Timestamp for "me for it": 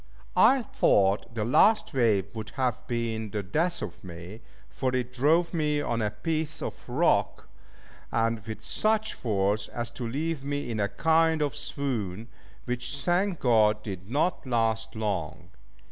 4.03-5.13